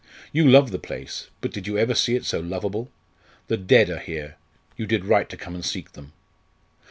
[0.33, 2.89] "You love the place; but did you ever see it so lovable?
[3.49, 4.35] The dead are here;
[4.75, 6.13] you did right to come and seek them!